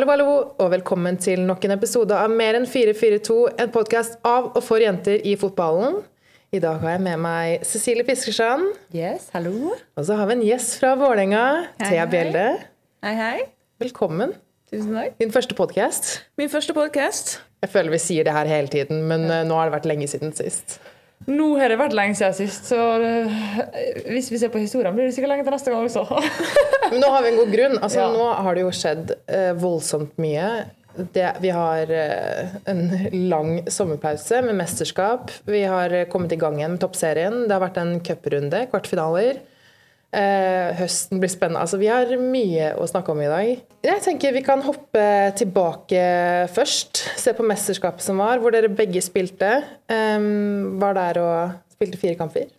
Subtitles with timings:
[0.00, 4.46] Hallo, hallo, og velkommen til nok en episode av Mer enn 442, en podkast av
[4.56, 5.98] og for jenter i fotballen.
[6.56, 8.64] I dag har jeg med meg Cecilie Fiskersand.
[8.96, 9.74] Yes, hallo.
[10.00, 11.42] Og så har vi en gjest fra Vålerenga,
[11.82, 12.06] Thea.
[12.08, 12.46] Bjelde.
[13.04, 13.44] Hei, hei.
[13.84, 14.32] Velkommen.
[14.72, 15.20] Tusen takk.
[15.20, 16.08] Din første podkast.
[16.40, 17.36] Min første podkast.
[17.60, 19.42] Jeg føler vi sier det her hele tiden, men ja.
[19.44, 20.78] nå har det vært lenge siden sist.
[21.28, 22.78] Nå har det vært lenge siden sist, så
[24.08, 26.06] hvis vi ser på historien, blir det sikkert lenge til neste gang også.
[26.90, 27.76] Men nå har vi en god grunn.
[27.78, 28.10] Altså, Ja.
[28.14, 30.48] Nå har det jo skjedd eh, voldsomt mye.
[31.14, 32.80] Det, vi har eh, en
[33.30, 35.30] lang sommerpause med mesterskap.
[35.46, 37.42] Vi har eh, kommet i gang igjen med toppserien.
[37.46, 39.38] Det har vært en cuprunde, kvartfinaler.
[40.10, 41.62] Eh, høsten blir spennende.
[41.62, 43.50] Altså, vi har mye å snakke om i dag.
[43.86, 45.04] Jeg tenker Vi kan hoppe
[45.38, 46.00] tilbake
[46.50, 47.04] først.
[47.20, 49.60] Se på mesterskapet som var, hvor dere begge spilte.
[49.86, 52.50] Um, var der og spilte fire kamper.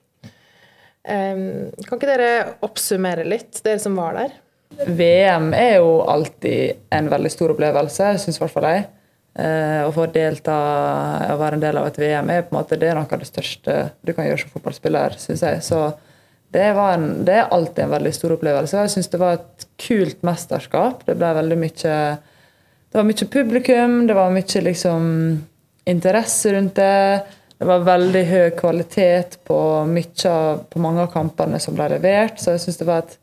[1.02, 2.32] Um, kan ikke dere
[2.64, 4.40] oppsummere litt, dere som var der?
[4.88, 8.86] VM er jo alltid en veldig stor opplevelse, syns i hvert fall jeg.
[9.32, 10.56] Eh, å få delta
[11.32, 13.22] og være en del av et VM er på en måte det er noe av
[13.22, 15.62] det største du kan gjøre som fotballspiller, syns jeg.
[15.64, 15.84] Så
[16.52, 18.82] det, en, det er alltid en veldig stor opplevelse.
[18.84, 21.06] Jeg syns det var et kult mesterskap.
[21.08, 21.96] Det ble veldig mye
[22.92, 25.06] Det var mye publikum, det var mye liksom
[25.88, 27.22] interesse rundt det.
[27.62, 30.36] Det var veldig høy kvalitet på, mye,
[30.70, 33.20] på mange av kampene som ble levert, så jeg syns det var et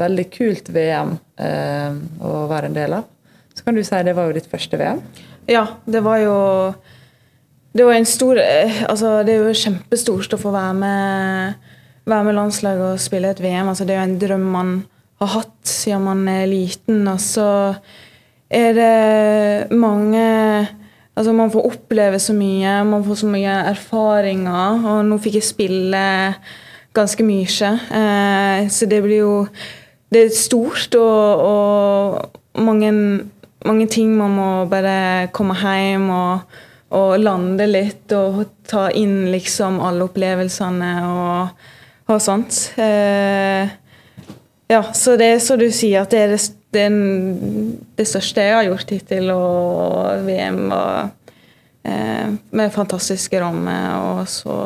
[0.00, 3.08] veldig kult VM eh, å være en del av.
[3.50, 5.02] Så kan du si det var jo ditt første VM.
[5.50, 6.36] Ja, det var jo
[7.72, 11.69] Det var en stor eh, Altså, det er jo kjempestort å få være med,
[12.10, 13.70] være med landslaget og spille et VM.
[13.70, 14.74] Altså, det er jo en drøm man
[15.20, 17.06] har hatt siden man er liten.
[17.08, 17.48] Og så
[18.50, 20.26] er det mange
[21.18, 24.86] Altså, man får oppleve så mye, man får så mye erfaringer.
[24.88, 26.04] Og nå fikk jeg spille
[26.96, 27.72] ganske mye.
[27.98, 29.34] Eh, så det blir jo
[30.10, 32.92] Det er stort og, og mange
[33.64, 36.56] mange ting man må bare komme hjem og,
[36.96, 41.66] og lande litt og ta inn liksom alle opplevelsene og,
[42.14, 42.58] og sånt.
[42.80, 43.70] Eh,
[44.70, 46.42] ja, så det er så du sier at det er det,
[46.74, 46.86] det,
[47.98, 51.10] det største jeg har gjort hittil, og VM var
[51.82, 54.60] eh, med fantastiske rammer, og så,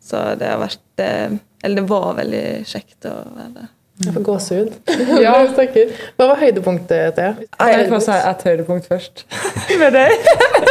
[0.00, 3.68] så det har vært eh, Eller det var veldig kjekt å være der.
[4.00, 4.70] Jeg får gåsehud.
[5.20, 5.34] Ja.
[6.16, 7.34] Hva var høydepunktet, Thea?
[7.68, 9.26] Jeg får si ett høydepunkt først.
[9.80, 10.14] Med deg.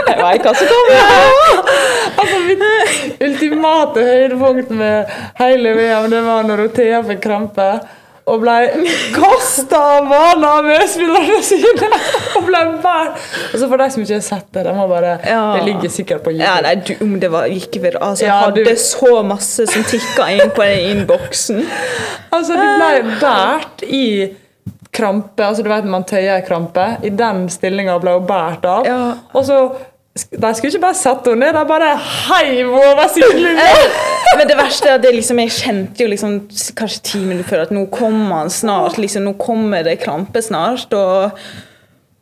[0.09, 0.97] Jeg vet hva som kommer!
[2.19, 7.67] Altså, mitt ultimate høydepunkt med hele VM det var når Thea fikk krampe
[8.29, 8.55] og ble
[9.15, 11.89] kasta av banen med spillerne sine.
[12.39, 13.17] Og ble bært.
[13.53, 15.41] Altså, for de som ikke har sett det, de må bare, Ja.
[15.57, 16.45] det ligger sikkert på YouTube.
[16.47, 19.83] Ja, nei, du, om det var, gikk vel Altså, jeg hadde du- så masse som
[19.83, 21.63] tikka inn på den innboksen.
[22.31, 24.05] Altså, du ble båret i
[24.91, 25.43] krampe.
[25.45, 26.97] altså du vet Man tøyer krampe.
[27.05, 28.85] I den stillinga ble hun båret av.
[28.85, 29.13] Ja.
[29.33, 29.59] Og så
[30.19, 33.67] De skulle ikke bare sette henne ned, de bare heiv over sidelinja.
[34.37, 36.35] Men det verste er at liksom, jeg kjente jo liksom
[36.77, 38.99] kanskje ti minutter før at nå kommer han snart.
[39.01, 40.93] liksom, Nå kommer det krampe snart.
[40.93, 41.39] og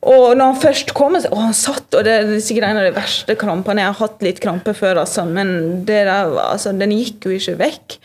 [0.08, 2.84] og når han først kom, så, og han satt, og det er sikkert en av
[2.86, 6.94] de verste krampene Jeg har hatt litt krampe før, altså, men det der, altså, den
[6.94, 7.96] gikk jo ikke vekk.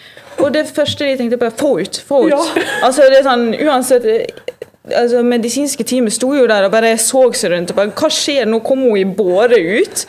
[0.41, 2.33] Og det første de tenkte på, er få ut, få ut.
[2.33, 2.63] Ja.
[2.87, 4.07] Altså, det er sånn, uansett
[4.91, 7.71] altså, Medisinske teamet sto jo der og bare så seg rundt.
[7.71, 8.45] og bare, Hva skjer?
[8.49, 10.05] Nå kom hun i båre ut.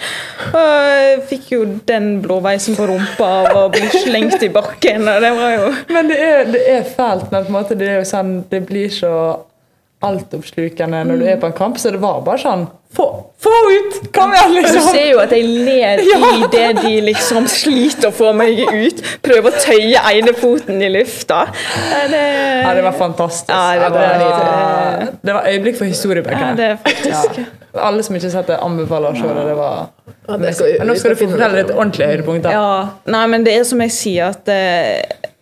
[0.51, 5.09] Og jeg fikk jo den blåveisen på rumpa av å bli slengt i bakken.
[5.09, 5.73] og det var jo...
[5.95, 8.65] Men det er, det er fælt, men på en måte det er jo sånn Det
[8.67, 9.15] blir så
[10.05, 13.07] altoppslukende når du er på en kamp, så det var bare sånn Få,
[13.43, 13.97] få ut!
[14.15, 14.85] Kom igjen, Du liksom!
[14.95, 16.03] ser jo at jeg ler
[16.39, 19.01] i det de liksom sliter å få meg ut.
[19.25, 21.41] Prøver å tøye ene foten i lufta.
[22.13, 22.23] Det,
[22.63, 23.51] Ja, det var fantastisk.
[23.51, 26.53] Ja, det var- det, var, det var øyeblikk for historiebøkene.
[26.53, 27.51] Ja, det er faktisk Ja.
[27.75, 29.45] Alle som ikke har sett det, anbefaler å se det.
[29.49, 29.79] det var...
[30.29, 31.65] Ja, Men nå skal du få fortelle det.
[31.67, 32.45] et ordentlig høydepunkt.
[32.55, 32.69] Ja.
[33.11, 35.33] Nei, men det er som jeg sier, at uh,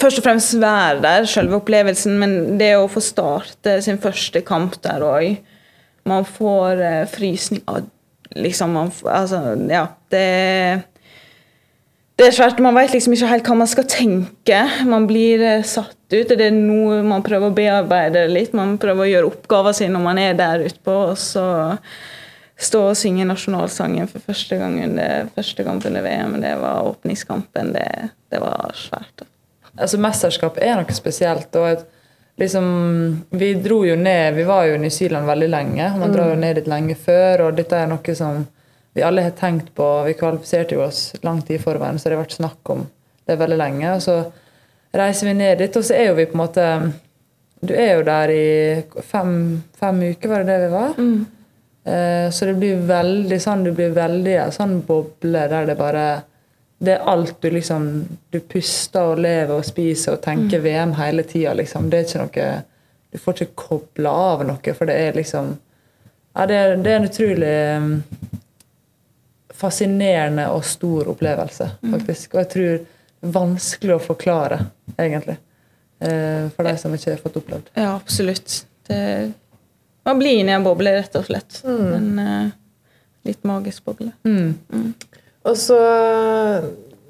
[0.00, 4.76] Først og fremst være der, selve opplevelsen, men det å få starte sin første kamp
[4.84, 5.34] der òg
[6.10, 7.88] Man får eh, frysninger
[8.38, 9.88] Liksom man, Altså, ja.
[10.12, 10.26] Det
[12.20, 14.58] det er svært, Man vet liksom ikke helt hva man skal tenke.
[14.84, 16.28] Man blir eh, satt ut.
[16.28, 18.52] Det er noe man prøver å bearbeide litt.
[18.56, 20.98] Man prøver å gjøre oppgaven sin når man er der utpå.
[21.14, 21.46] Og så
[22.60, 26.36] stå og synge nasjonalsangen for første gang under første kamp under VM.
[26.44, 27.72] Det var åpningskampen.
[27.78, 27.88] Det,
[28.28, 29.24] det var svært.
[29.78, 31.56] Altså, Mesterskap er noe spesielt.
[31.56, 31.88] og et,
[32.40, 35.90] liksom, Vi dro jo ned, vi var jo i New Zealand veldig lenge.
[35.98, 38.46] Man drar jo ned dit lenge før, og dette er noe som
[38.96, 39.88] vi alle har tenkt på.
[40.06, 42.86] Vi kvalifiserte jo oss lang tid i forveien, så det har vært snakk om
[43.26, 43.94] det veldig lenge.
[43.94, 44.16] og så
[44.96, 46.66] reiser vi ned dit, og så er jo vi på en måte
[47.60, 50.94] Du er jo der i fem, fem uker, var det det vi var?
[50.96, 51.26] Mm.
[52.32, 56.22] så det blir veldig sånn Du blir veldig sånn boble der det bare
[56.80, 57.86] Det er alt du liksom
[58.32, 61.90] Du puster og lever og spiser og tenker VM hele tida, liksom.
[61.92, 62.50] Det er ikke noe
[63.12, 65.52] Du får ikke kobla av noe, for det er liksom
[66.34, 67.94] Ja, det er, det er en utrolig mm,
[69.60, 72.34] fascinerende og stor opplevelse, faktisk.
[72.34, 74.60] Og jeg tror det er vanskelig å forklare,
[74.94, 75.34] egentlig.
[75.98, 77.72] Eh, For de som ikke har fått opplevd.
[77.74, 78.60] Ja, absolutt.
[78.88, 79.00] Det,
[80.06, 81.60] man blir inni en boble, rett og slett.
[81.66, 82.54] En uh,
[83.28, 84.12] litt magisk boble.
[84.24, 84.94] Mm.
[85.48, 85.78] Og så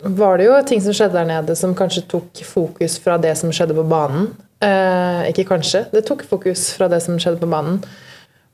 [0.03, 3.53] var det jo ting som skjedde der nede som kanskje tok fokus fra det som
[3.53, 4.31] skjedde på banen.
[4.65, 7.81] Eh, ikke kanskje, det tok fokus fra det som skjedde på banen.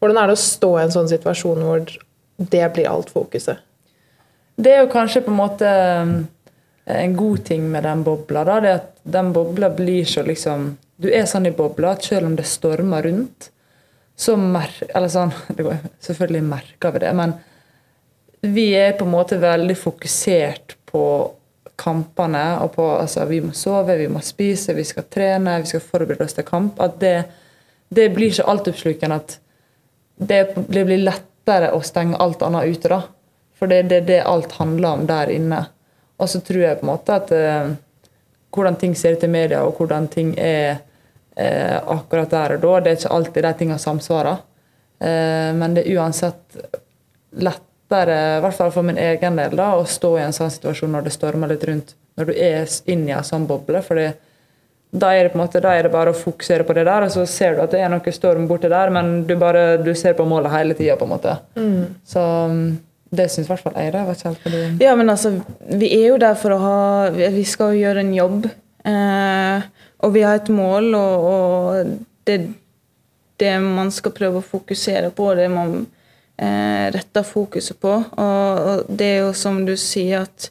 [0.00, 1.84] Hvordan er det å stå i en sånn situasjon hvor
[2.52, 3.62] det blir alt fokuset?
[4.56, 5.70] Det er jo kanskje på en måte
[6.00, 6.14] um,
[6.86, 8.44] en god ting med den bobla.
[8.48, 12.24] Da, det at den bobla blir så liksom Du er sånn i bobla at selv
[12.24, 13.50] om det stormer rundt,
[14.16, 15.34] så mer, eller sånn,
[16.06, 17.34] Selvfølgelig merker vi det, men
[18.52, 21.04] vi er på en måte veldig fokusert på
[21.76, 22.58] kampene.
[22.60, 26.24] og på, altså Vi må sove, vi må spise, vi skal trene, vi skal forberede
[26.24, 26.80] oss til kamp.
[26.80, 27.16] At det,
[27.88, 29.38] det blir ikke altoppslukende at
[30.16, 32.88] det, det blir lettere å stenge alt annet ute.
[32.88, 33.02] da.
[33.56, 35.62] For det er det, det alt handler om der inne.
[36.16, 37.74] Og så tror jeg på en måte at eh,
[38.56, 40.78] hvordan ting ser ut i media, og hvordan ting er
[41.36, 44.42] eh, akkurat der og da, det er ikke alltid de tingene samsvarer.
[44.98, 46.60] Eh, men det er uansett
[47.86, 50.92] lettere, i hvert fall for min egen del, da, å stå i en sånn situasjon
[50.92, 51.94] når det stormer litt rundt.
[52.16, 53.82] Når du er inni en sånn boble.
[53.82, 54.12] fordi
[54.90, 57.02] da er, det på en måte, da er det bare å fokusere på det der,
[57.04, 59.94] og så ser du at det er noe storm borti der, men du bare du
[59.94, 60.96] ser på målet hele tida.
[62.06, 62.78] Så mm,
[63.10, 63.92] det syns i hvert fall jeg.
[63.92, 64.80] det, vet ikke helt.
[64.82, 65.34] Ja, men altså,
[65.68, 66.78] vi er jo der for å ha
[67.10, 68.46] Vi skal jo gjøre en jobb.
[68.86, 69.66] Eh,
[70.06, 71.92] og vi har et mål, og, og
[72.24, 72.38] det,
[73.42, 75.84] det man skal prøve å fokusere på, det man
[76.38, 77.92] eh, retta fokuset på.
[77.92, 80.50] Og, det er jo som du sier, at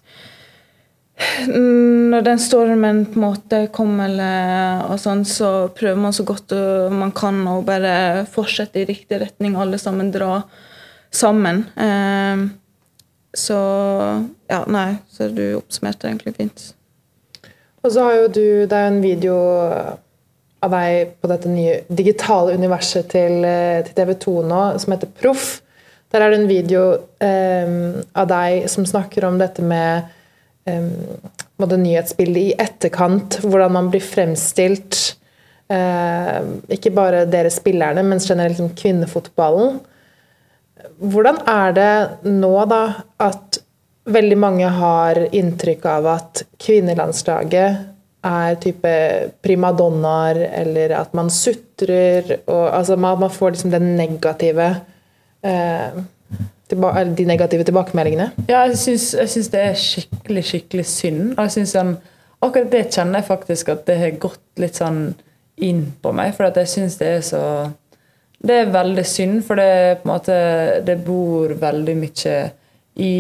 [1.47, 6.51] når den stormen på en måte kommer, eller, og sånn, så prøver man så godt
[6.91, 10.41] man kan å bare fortsette i riktig retning, alle sammen dra
[11.15, 11.63] sammen.
[11.79, 12.47] Eh,
[13.35, 13.59] så
[14.47, 16.65] ja, nei, så du oppsummerte egentlig fint.
[17.85, 19.35] Og så har jo du Det er jo en video
[20.65, 25.11] av deg på dette nye digitale universet til, eh, til TV 2 nå som heter
[25.21, 25.61] Proff.
[26.13, 26.83] Der er det en video
[27.19, 30.05] um, av deg som snakker om dette med
[30.69, 30.91] um,
[31.59, 35.15] nyhetsbildet i etterkant, hvordan man blir fremstilt.
[35.65, 36.41] Eh,
[36.75, 39.79] ikke bare dere spillerne, men generelt liksom kvinnefotballen.
[41.01, 41.93] Hvordan er det
[42.29, 42.83] nå, da,
[43.17, 43.59] at
[44.05, 47.79] veldig mange har inntrykk av at kvinnelandslaget
[48.25, 48.91] er type
[49.45, 54.69] primadonnaer, eller at man sutrer og, altså man, man får liksom den negative
[55.45, 56.03] eh,
[56.69, 58.31] De negative tilbakemeldingene.
[58.49, 61.35] Ja, jeg syns, det er skikkelig, skikkelig synd.
[61.35, 61.95] Og jeg synes sånn,
[62.45, 64.99] Akkurat det kjenner jeg faktisk at det har gått litt sånn
[65.65, 66.33] inn på meg.
[66.35, 67.43] For jeg syns det er så
[68.45, 70.35] Det er veldig synd, for det, måte,
[70.85, 72.35] det bor veldig mye
[73.01, 73.15] i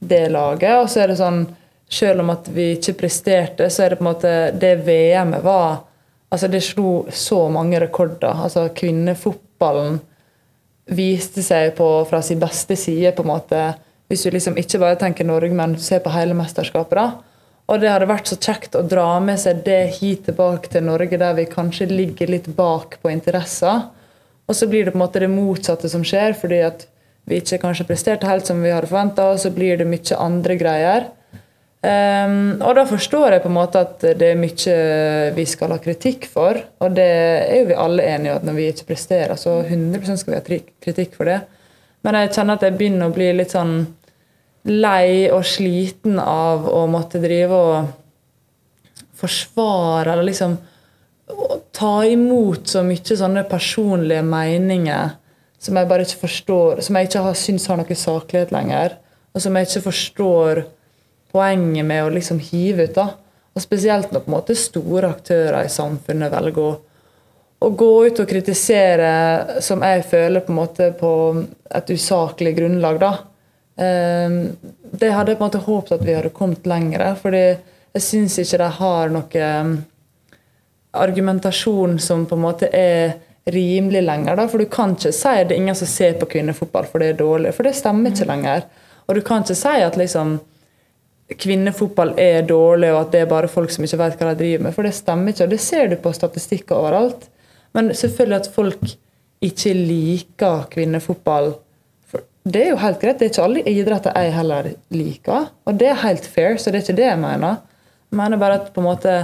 [0.00, 0.74] det laget.
[0.82, 1.46] Og så er det sånn
[1.90, 5.86] Selv om at vi ikke presterte, så er det på en måte Det VM-et var
[6.30, 8.44] Altså, det slo så mange rekorder.
[8.44, 9.96] Altså, kvinnefotballen
[10.90, 13.64] viste seg på, fra sin beste side, på en måte.
[14.10, 16.98] Hvis du liksom ikke bare tenker Norge, men ser på hele mesterskapet.
[16.98, 17.30] da.
[17.70, 21.18] Og det hadde vært så kjekt å dra med seg det hit tilbake til Norge,
[21.20, 23.86] der vi kanskje ligger litt bak på interesser.
[24.50, 26.88] Og så blir det på en måte det motsatte som skjer, fordi at
[27.30, 30.56] vi ikke kanskje presterte helt som vi hadde forventa, og så blir det mye andre
[30.58, 31.06] greier.
[31.80, 34.74] Um, og da forstår jeg på en måte at det er mye
[35.32, 36.58] vi skal ha kritikk for.
[36.84, 40.20] Og det er jo vi alle enige om at når vi ikke presterer, så 100
[40.20, 41.40] skal vi ha kritikk for det.
[42.04, 43.78] Men jeg kjenner at jeg begynner å bli litt sånn
[44.68, 47.96] lei og sliten av å måtte drive og
[49.20, 50.58] forsvare eller liksom
[51.76, 55.16] ta imot så mye sånne personlige meninger
[55.60, 58.94] som jeg bare ikke forstår, som jeg ikke har, syns har noe saklighet lenger,
[59.36, 60.62] og som jeg ikke forstår
[61.32, 62.94] poenget med å liksom hive ut.
[62.94, 63.08] da.
[63.54, 66.76] Og Spesielt når på en måte store aktører i samfunnet velger å,
[67.60, 71.12] å gå ut og kritisere, som jeg føler på en måte på
[71.70, 73.00] et usaklig grunnlag.
[73.00, 73.12] da.
[73.80, 74.56] Ehm,
[74.92, 77.14] det hadde jeg på en måte håpet at vi hadde kommet lenger.
[77.14, 77.56] fordi
[77.94, 79.74] jeg syns ikke de har noe ehm,
[80.92, 84.36] argumentasjon som på en måte er rimelig lenger.
[84.36, 86.98] da, For du kan ikke si at det er ingen som ser på kvinnefotball for
[86.98, 87.54] det er dårlig.
[87.54, 88.62] For det stemmer ikke lenger.
[89.08, 90.40] Og du kan ikke si at liksom
[91.38, 94.64] kvinnefotball er dårlig, og at det er bare folk som ikke vet hva de driver
[94.66, 94.74] med.
[94.74, 97.28] For det stemmer ikke, og det ser du på statistikker overalt.
[97.76, 98.94] Men selvfølgelig at folk
[99.46, 101.52] ikke liker kvinnefotball
[102.48, 103.18] det er jo helt greit.
[103.20, 105.50] Det er ikke alle idretter jeg heller liker.
[105.68, 107.60] Og det er helt fair, så det er ikke det jeg mener.
[108.10, 109.18] Jeg mener bare at på en måte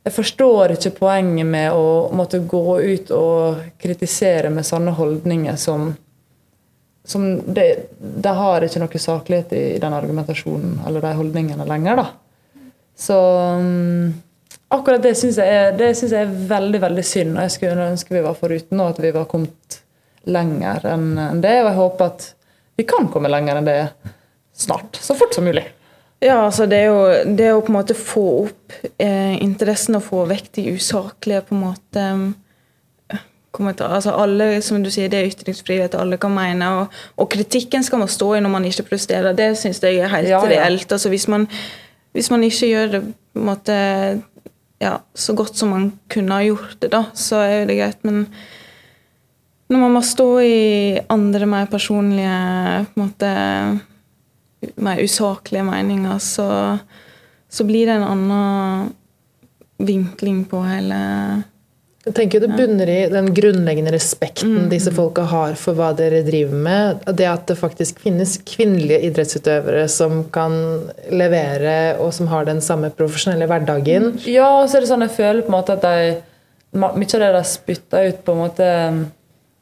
[0.00, 5.90] jeg forstår ikke poenget med å måtte gå ut og kritisere med sånne holdninger som,
[7.04, 7.66] som det,
[7.98, 12.02] det, har ikke noe saklighet i den argumentasjonen eller de holdningene lenger.
[12.02, 12.64] da.
[13.00, 13.16] Så
[13.56, 14.12] um,
[14.68, 17.36] akkurat det syns jeg, jeg, er veldig veldig synd.
[17.36, 19.80] og Jeg skulle ønske vi var foruten, og at vi var kommet
[20.28, 21.56] lenger enn det.
[21.62, 22.30] Og jeg håper at
[22.80, 23.80] vi kan komme lenger enn det
[24.56, 25.00] snart.
[25.00, 25.64] Så fort som mulig.
[26.20, 30.04] Ja, altså det er jo det å på en måte få opp eh, interessen og
[30.04, 32.06] få vekk de usaklige på en måte
[33.54, 33.98] kommentarer.
[33.98, 36.68] Altså alle, som du sier, Det er ytringsfrihet, alle kan mene.
[36.80, 39.36] Og, og, kritikken skal man stå i når man ikke presterer.
[39.36, 40.50] Det syns jeg er helt ja, ja.
[40.54, 40.92] reelt.
[40.92, 41.48] Altså hvis man,
[42.12, 43.76] hvis man ikke gjør det på en måte
[44.80, 48.00] ja, så godt som man kunne ha gjort det, da, så er det greit.
[48.06, 48.24] Men
[49.70, 53.36] når man må stå i andre, mer personlige på en måte,
[54.76, 56.76] Mer usaklige meninger, så,
[57.48, 58.90] så blir det en annen
[59.80, 60.98] vinkling på hele
[62.10, 64.70] jeg tenker Det bunner i den grunnleggende respekten mm.
[64.72, 67.04] disse folka har for hva dere driver med.
[67.06, 70.56] Det at det faktisk finnes kvinnelige idrettsutøvere som kan
[71.14, 74.16] levere, og som har den samme profesjonelle hverdagen.
[74.26, 76.18] Ja, og så er det sånn jeg føler på en måte at de,
[76.82, 78.70] mye av det de spytter ut, på en måte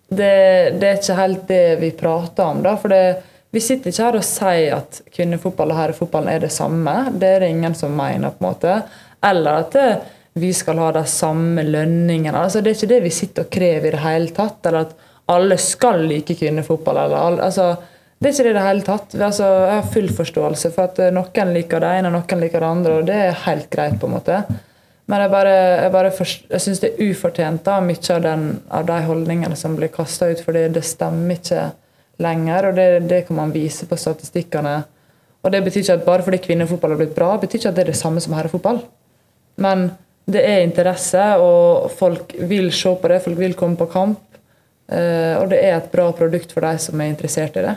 [0.09, 0.35] det,
[0.81, 2.63] det, er ikke helt det vi prater om.
[2.65, 6.53] da, for det, Vi sitter ikke her og sier at kvinnefotball og herrefotball er det
[6.53, 6.95] samme.
[7.13, 8.33] Det er det ingen som mener.
[8.33, 8.83] på en måte.
[9.25, 9.89] Eller at det,
[10.41, 12.37] vi skal ha de samme lønningene.
[12.39, 14.59] Altså, det er ikke det vi sitter og krever i det hele tatt.
[14.67, 14.97] Eller at
[15.29, 17.03] alle skal like kvinnefotball.
[17.05, 17.73] Eller, altså,
[18.19, 19.19] det er ikke det i det hele tatt.
[19.19, 22.97] Altså, jeg har full forståelse for at noen liker det ene noen liker det andre,
[22.99, 24.01] og det er helt greit.
[24.01, 24.41] på en måte.
[25.09, 25.53] Men jeg bare,
[26.13, 29.89] jeg jeg syns det er ufortjent, da, mye av, den, av de holdningene som blir
[29.89, 30.41] kasta ut.
[30.45, 31.71] fordi det stemmer ikke
[32.19, 34.83] lenger, og det, det, kan man vise på statistikkene.
[35.43, 37.87] Og det betyr ikke at Bare fordi kvinnefotball har blitt bra, betyr ikke at det
[37.87, 38.83] er det samme som herrefotball.
[39.57, 39.91] Men
[40.29, 44.25] det er interesse, og folk vil se på det, folk vil komme på kamp.
[44.89, 47.75] Eh, og det er et bra produkt for de som er interessert i det.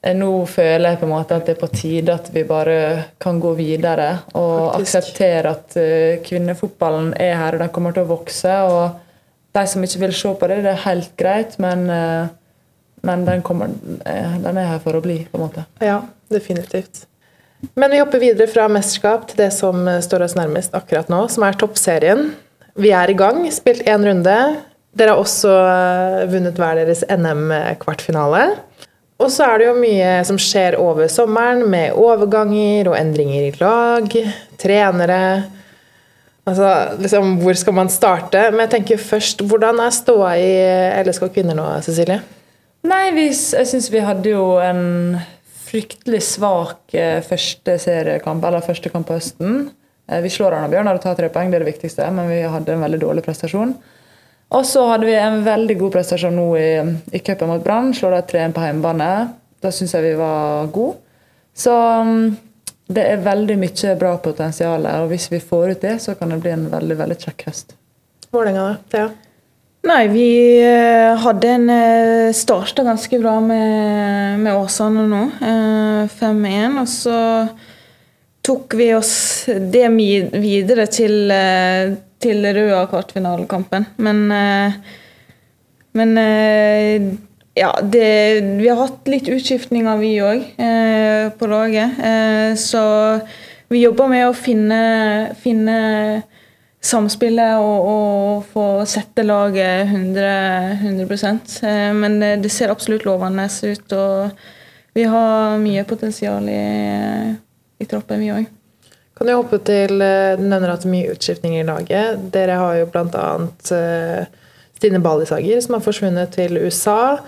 [0.00, 2.76] Eh, nå føler jeg på en måte at det er på tide at vi bare
[3.20, 4.96] kan gå videre og Faktisk.
[4.96, 8.56] akseptere at eh, kvinnefotballen er her, og den kommer til å vokse.
[8.68, 11.84] og De som ikke vil se på det, det er helt greit, men,
[13.02, 13.72] men den, kommer,
[14.06, 15.24] den er her for å bli.
[15.28, 15.66] på en måte.
[15.82, 17.04] Ja, definitivt.
[17.76, 21.44] Men vi hopper videre fra mesterskap til det som står oss nærmest akkurat nå, som
[21.46, 22.30] er toppserien.
[22.80, 24.36] Vi er i gang, spilt én runde.
[24.96, 28.44] Dere har også eh, vunnet hver deres NM-kvartfinale.
[29.20, 33.56] Og så er det jo mye som skjer over sommeren, med overganger og endringer i
[33.60, 34.20] lag,
[34.60, 35.22] trenere
[36.48, 38.50] Altså, liksom, Hvor skal man starte?
[38.50, 40.52] Men jeg tenker først, hvordan er ståa i
[41.04, 42.16] LSK kvinner nå, Cecilie?
[42.82, 45.20] Nei, vi, jeg syns vi hadde jo en
[45.70, 49.70] fryktelig svak eh, første seriekamp, eller første kamp på høsten.
[50.10, 52.42] Eh, vi slår Arna Bjørnar og tar tre poeng, det er det viktigste, men vi
[52.42, 53.74] hadde en veldig dårlig prestasjon.
[54.50, 56.70] Og så hadde vi en veldig god prestasjon nå i,
[57.14, 57.92] i cupen mot Brann.
[57.94, 59.10] Slår de 3-1 på hjemmebane.
[59.62, 60.98] Da syns jeg vi var gode.
[61.54, 62.24] Så mm,
[62.90, 66.40] det er veldig mye bra potensial, og hvis vi får ut det, så kan det
[66.42, 67.76] bli en veldig veldig kjekk høst.
[68.34, 68.66] Vålerenga?
[68.94, 69.06] Ja.
[69.80, 75.22] Nei, vi eh, hadde en eh, starta ganske bra med, med Åsane nå.
[75.40, 76.10] 5-1.
[76.20, 77.20] Eh, og så
[78.44, 79.14] tok vi oss
[79.48, 79.86] det
[80.36, 81.32] videre til,
[82.20, 83.86] til Røa kvartfinalekampen.
[84.04, 84.20] Men,
[85.96, 86.12] men
[87.56, 88.08] ja, det,
[88.60, 90.46] vi har hatt litt utskiftninger, vi òg,
[91.36, 92.00] på laget.
[92.60, 92.82] Så
[93.70, 94.80] vi jobber med å finne,
[95.44, 95.78] finne
[96.80, 100.30] samspillet og, og, få sette laget 100,
[100.80, 101.32] 100
[101.68, 104.30] eh, Men det ser absolutt lovende ut, og
[104.96, 106.64] vi har mye potensial i,
[107.78, 108.48] i troppen, vi òg.
[109.20, 112.22] Kan du hoppe til eh, Du nevner at det er mye utskiftninger i laget.
[112.32, 113.26] Dere har jo bl.a.
[113.68, 114.38] Uh,
[114.80, 117.18] Stine Ballisager, som har forsvunnet til USA.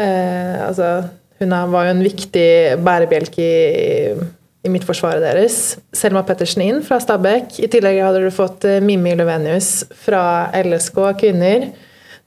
[0.00, 1.02] Eh, altså,
[1.42, 2.48] hun var jo en viktig
[2.80, 4.14] bærebjelke i
[4.62, 5.76] i midtforsvaret deres.
[5.96, 7.58] Selma Pettersen inn fra Stabæk.
[7.64, 11.72] I tillegg hadde du fått eh, Mimmi Lovenius fra LSK kvinner.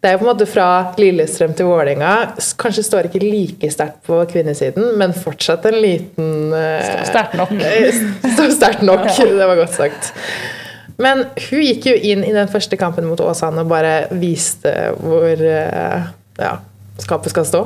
[0.04, 0.68] Det er jo på en måte fra
[1.00, 2.12] Lillestrøm til Vålerenga.
[2.62, 7.56] Kanskje står ikke like sterkt på kvinnesiden, men fortsatt en liten uh, Sterkt nok.
[8.36, 9.08] Står sterkt nok,
[9.40, 10.12] det var godt sagt.
[11.02, 15.42] Men hun gikk jo inn i den første kampen mot Åsane og bare viste hvor
[15.42, 16.54] ja,
[17.02, 17.66] skapet skal stå.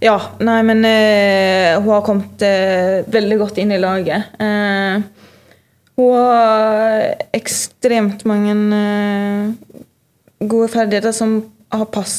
[0.00, 4.32] Ja, nei, men eh, hun har kommet eh, veldig godt inn i laget.
[4.40, 5.02] Eh,
[6.00, 7.04] hun har
[7.36, 9.80] ekstremt mange eh,
[10.40, 11.42] gode ferdigheter som
[11.92, 12.14] pass,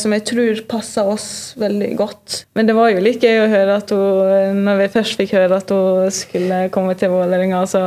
[0.00, 2.38] som jeg tror passer oss veldig godt.
[2.58, 5.60] Men det var jo litt gøy å høre at hun, når vi først fikk høre
[5.60, 7.82] at hun skulle komme til Vålerenga, så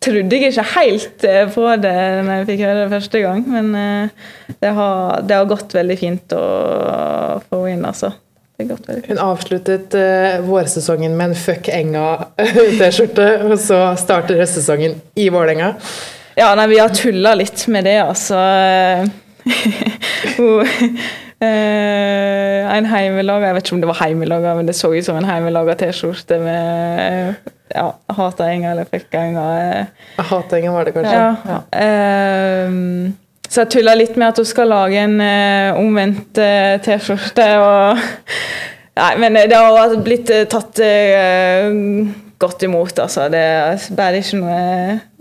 [0.00, 3.44] trodde jeg ikke helt eh, på det når jeg fikk høre det første gang.
[3.50, 4.32] Men eh,
[4.62, 6.46] det har, det har gått veldig fint å
[7.50, 8.14] få henne inn, altså.
[8.58, 15.76] Hun avsluttet uh, vårsesongen med en Fuck Enga-T-skjorte, og så starter høstsesongen i Vålerenga.
[16.38, 18.38] Ja, nei, vi har tulla litt med det, altså.
[20.36, 20.66] Hun,
[21.40, 25.16] eh, en heimelaga Jeg vet ikke om det var heimelaga, men det så ut som
[25.18, 27.38] en heimelaga T-skjorte med
[27.74, 29.86] ja, 'Hata Enga' eller fikk Enga'.
[30.18, 31.22] Hata Enga var det kanskje.
[31.46, 31.62] Ja.
[31.78, 33.14] Ehm,
[33.48, 37.46] så jeg tulla litt med at hun skal lage en eh, omvendt eh, T-skjorte.
[38.98, 41.70] Nei, men det har blitt eh, tatt eh,
[42.38, 43.28] godt imot, altså.
[43.32, 44.58] Det er bare ikke noe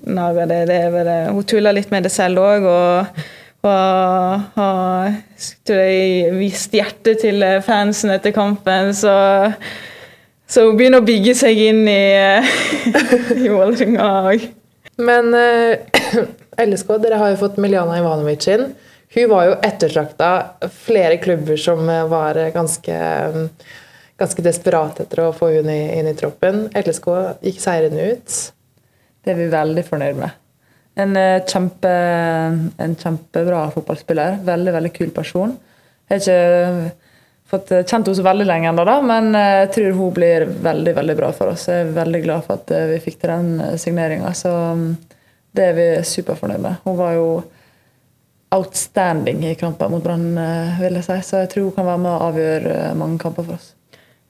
[0.07, 0.61] nag av det.
[0.69, 3.25] det bare, hun tulla litt med det selv òg, og,
[3.67, 5.15] har
[6.37, 8.93] vist hjertet til eh, fansen etter kampen.
[8.95, 9.13] Så,
[10.47, 12.51] så hun begynner å bygge seg inn i, eh,
[13.43, 14.47] i Vålerenga òg.
[14.97, 15.33] Men
[16.57, 18.71] LSK, dere har jo fått Miljana Ivanovic inn.
[19.13, 20.29] Hun var jo ettertrakta
[20.73, 23.37] flere klubber som eh, var eh, ganske, eh,
[24.19, 26.65] ganske desperate etter å få hun inn i troppen.
[26.75, 27.07] LSK
[27.45, 28.37] gikk seirende ut.
[29.23, 30.43] Det er vi veldig fornøyd med.
[30.97, 31.13] En,
[31.45, 31.89] kjempe,
[32.81, 34.39] en kjempebra fotballspiller.
[34.47, 35.51] Veldig veldig kul person.
[36.09, 40.47] Jeg har ikke fått kjent henne så veldig lenge ennå, men jeg tror hun blir
[40.65, 41.67] veldig veldig bra for oss.
[41.69, 44.31] Jeg er veldig glad for at vi fikk til den signeringa.
[44.35, 44.87] Så mm,
[45.57, 46.81] det er vi superfornøyd med.
[46.85, 47.29] Hun var jo
[48.55, 51.17] outstanding i kampen mot Brann, eh, vil jeg si.
[51.23, 53.73] Så jeg tror hun kan være med å avgjøre eh, mange kamper for oss.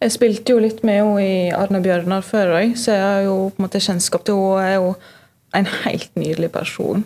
[0.02, 3.38] Jeg spilte jo litt med henne i Arne Bjørnar før òg, så jeg har jo
[3.50, 4.50] på en måte kjennskap til henne.
[4.54, 4.92] Hun er jo
[5.58, 7.06] en helt nydelig person.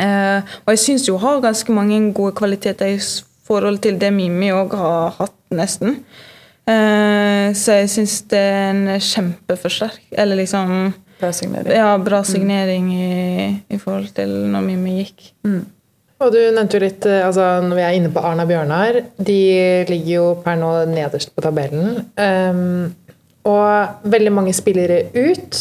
[0.00, 2.98] Eh, og jeg syns hun har ganske mange gode kvaliteter i
[3.48, 6.02] forhold til det Mimmi òg har hatt, nesten.
[6.68, 10.02] Eh, så jeg syns det er en kjempeforsterk...
[10.12, 11.76] Eller liksom Bra signering.
[11.76, 13.10] Ja, bra signering i,
[13.68, 15.28] i forhold til når Mimmi gikk.
[16.20, 19.40] Og du nevnte jo litt, eh, altså Når vi er inne på Arna Bjørnar, de
[19.88, 22.02] ligger jo per nå nederst på tabellen.
[22.16, 22.90] Um,
[23.48, 25.60] og veldig mange spillere ut,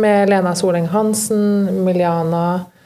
[0.00, 2.79] med Lena Soleng Hansen, Miliana, eh,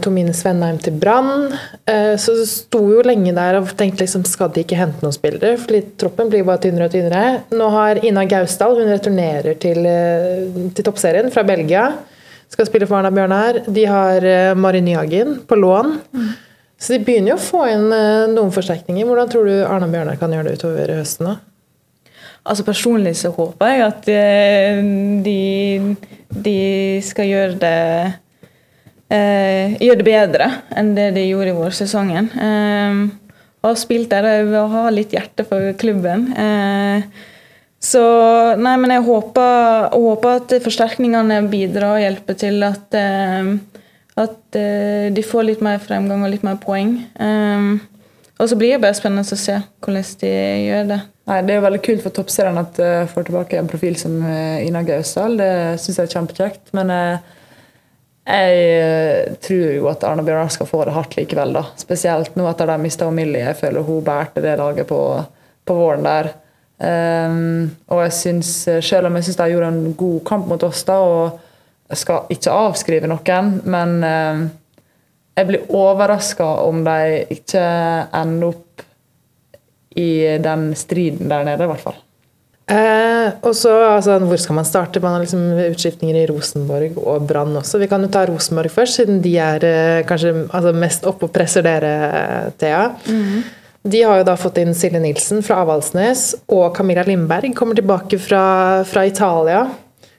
[0.00, 1.52] Tomine Svenheim til Brann.
[1.84, 5.14] Eh, så det sto jo lenge der og tenkte liksom, skal de ikke hente noen
[5.14, 5.58] spillere?
[5.60, 7.24] Fordi troppen blir bare tynnere og tynnere.
[7.52, 11.90] Nå har Ina Gausdal hun returnerer til, eh, til toppserien fra Belgia.
[12.52, 13.64] Skal spille for Arna Bjørnar.
[13.66, 15.96] De har eh, Mari Nyhagen på lån.
[16.78, 19.06] Så de begynner jo å få inn eh, noen forsterkninger.
[19.08, 21.32] Hvordan tror du Arna Bjørnar kan gjøre det utover høsten?
[21.32, 21.36] da?
[22.46, 24.82] Altså Personlig så håper jeg at eh,
[25.24, 25.96] de,
[26.30, 26.60] de
[27.02, 27.80] skal gjøre det
[29.12, 32.28] eh, gjør det bedre enn det de gjorde i vårsesongen.
[32.48, 33.00] Eh,
[33.66, 36.28] har spilt der og har litt hjerte for klubben.
[36.36, 37.06] Eh,
[37.86, 38.02] så
[38.58, 43.56] nei, men jeg håper, håper at forsterkningene bidrar og hjelper til at eh,
[44.16, 46.96] at eh, de får litt mer fremgang og litt mer poeng.
[47.20, 47.76] Eh,
[48.36, 50.32] og så blir det bare spennende å se hvordan de
[50.66, 51.00] gjør det.
[51.26, 54.66] Nei, Det er veldig kult for toppserien at jeg får tilbake en profil som eh,
[54.66, 55.38] Ina Gausdal.
[55.40, 56.72] Det syns jeg er kjempekjekt.
[56.76, 57.35] Men eh,
[58.26, 61.54] jeg eh, tror jo at Arne Bjørnar skal få det hardt likevel.
[61.54, 61.62] da.
[61.78, 63.44] Spesielt nå etter de mista Millie.
[63.44, 65.00] Jeg føler hun bærte det laget på,
[65.64, 66.32] på våren der.
[66.76, 68.50] Um, og jeg synes,
[68.84, 71.38] selv om jeg syns de gjorde en god kamp mot oss, da, og
[71.88, 74.42] jeg skal ikke avskrive noen, men um,
[75.38, 77.62] jeg blir overraska om de ikke
[78.10, 78.84] ender opp
[79.96, 80.10] i
[80.42, 81.96] den striden der nede, i hvert fall.
[82.66, 85.00] Eh, og så, altså, Hvor skal man starte?
[85.00, 87.78] Man har liksom utskiftninger i Rosenborg og Brann også.
[87.78, 91.32] Vi kan jo ta Rosenborg først, siden de er eh, kanskje altså, mest oppe og
[91.36, 92.88] presser dere, Thea.
[93.86, 98.18] De har jo da fått inn Silje Nilsen fra Avaldsnes, og Camilla Lindberg kommer tilbake
[98.18, 99.68] fra, fra Italia.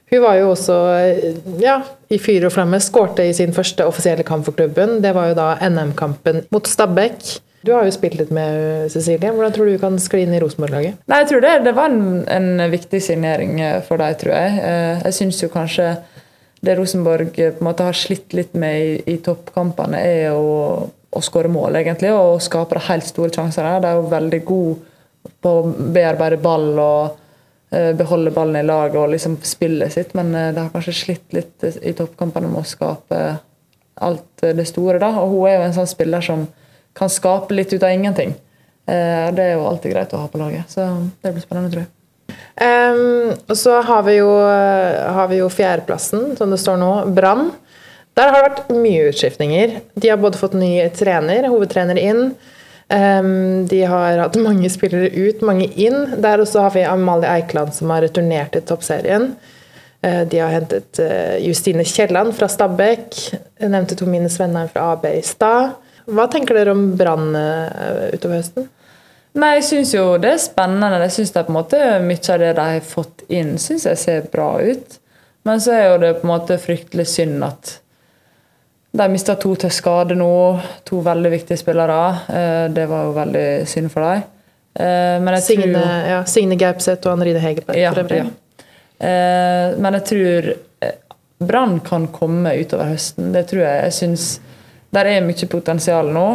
[0.08, 4.24] Hun var jo også eh, ja, i fyr og flamme, skårte i sin første offisielle
[4.24, 5.02] kamp for klubben.
[5.04, 7.34] Det var jo da NM-kampen mot Stabæk.
[7.66, 9.32] Du har jo spilt litt med Cecilie.
[9.34, 11.00] Hvordan tror du du kan skli inn i Rosenborg-laget?
[11.10, 14.60] Nei, jeg tror det, det var en, en viktig signering eh, for deg, tror jeg.
[14.62, 15.88] Eh, Jeg syns jo kanskje
[16.64, 20.52] det Rosenborg eh, på en måte har slitt litt med i, i toppkampene, er å,
[21.10, 23.74] å skåre mål, egentlig, og skape de helt store sjansene.
[23.82, 25.66] De er jo veldig gode på å
[25.98, 27.18] bearbeide ball og
[27.74, 31.66] eh, beholde ballen i laget og liksom spillet sitt, men de har kanskje slitt litt
[31.82, 33.20] i toppkampene med å skape
[34.06, 35.02] alt det store.
[35.02, 36.46] da, og Hun er jo en sånn spiller som
[36.96, 38.34] kan skape litt ut av ingenting.
[38.88, 40.70] Eh, Det er jo alltid greit å ha på laget.
[40.72, 40.86] Så
[41.22, 41.92] det blir spennende, tror jeg.
[42.58, 44.28] Um, så har vi, jo,
[45.14, 47.52] har vi jo fjerdeplassen, som det står nå, Brann.
[48.18, 49.76] Der har det vært mye utskiftninger.
[49.94, 52.32] De har både fått ny trener, hovedtrener inn.
[52.88, 56.16] Um, de har hatt mange spillere ut, mange inn.
[56.24, 59.30] Der også har vi Amalie Eikeland som har returnert til toppserien.
[60.02, 63.14] Uh, de har hentet uh, Justine Kielland fra Stabæk.
[63.60, 65.76] Jeg nevnte Tomine Svennheim fra AB i stad.
[66.08, 68.68] Hva tenker dere om Brann uh, utover høsten?
[69.38, 71.02] Nei, Jeg syns jo det er spennende.
[71.04, 73.84] Jeg synes det er på en måte Mye av det de har fått inn, synes
[73.86, 74.98] jeg ser bra ut.
[75.46, 77.76] Men så er jo det på en måte fryktelig synd at
[78.98, 80.32] de mista to til skade nå.
[80.88, 82.00] To veldig viktige spillere.
[82.28, 84.26] Eh, det var jo veldig synd for dem.
[84.78, 87.78] Eh, Signe, tror, ja, Signe Gaupseth og Anrine Hegerberg.
[87.78, 88.24] Ja, ja.
[88.98, 90.52] Eh, men jeg tror
[91.38, 93.32] Brann kan komme utover høsten.
[93.32, 93.82] Det tror jeg.
[93.84, 94.28] Jeg syns
[94.94, 96.26] der er mye potensial nå.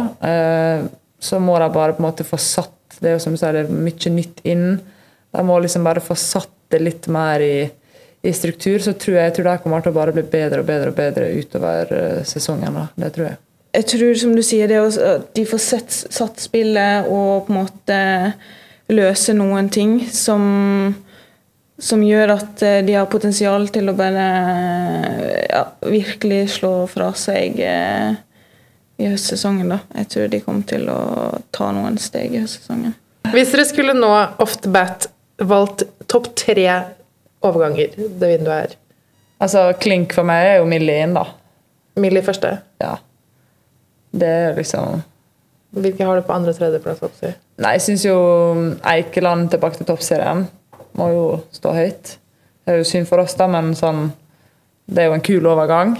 [1.24, 3.86] Så må de bare på en måte få satt det som du sier, det er
[3.86, 4.76] mye nytt inn.
[5.34, 7.56] De må liksom bare få satt det litt mer i
[8.24, 10.68] i struktur, så tror jeg, jeg tror de kommer til å bare bli bedre og
[10.68, 11.90] bedre og bedre utover
[12.24, 12.78] sesongen.
[12.78, 12.84] Da.
[13.02, 13.36] Det tror jeg.
[13.74, 17.58] Jeg tror, som du sier, det at de får sett, satt spillet og på en
[17.58, 17.98] måte
[18.94, 20.44] løse noen ting som,
[21.76, 24.24] som gjør at eh, de har potensial til å bare
[25.50, 28.16] ja, virkelig slå fra seg uh,
[28.98, 29.72] i høstsesongen.
[29.74, 29.78] Da.
[30.00, 30.98] Jeg tror de kommer til å
[31.54, 32.94] ta noen steg i høstsesongen.
[33.34, 34.10] Hvis dere skulle nå
[34.42, 35.08] off the bat
[35.42, 36.68] valgt topp tre
[37.44, 38.76] overganger det vinduet er?
[39.42, 41.24] Altså, Klink for meg er jo Millie inn, da.
[42.00, 42.52] Millie første?
[42.82, 42.96] Ja.
[44.14, 45.02] Det er liksom
[45.74, 47.00] Hvilke har du på andre- og tredjeplass?
[47.58, 48.18] Nei, Jeg syns jo
[48.86, 50.44] Eikeland tilbake til toppserien
[50.98, 52.16] må jo stå høyt.
[52.64, 54.12] Det er jo synd for oss, da, men sånn,
[54.86, 55.96] det er jo en kul overgang.